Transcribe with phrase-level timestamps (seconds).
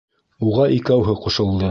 [0.51, 1.69] Уға икәүһе ҡушылды.